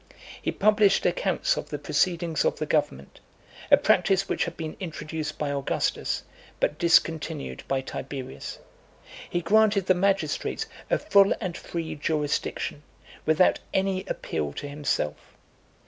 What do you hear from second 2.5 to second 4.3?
the government a practice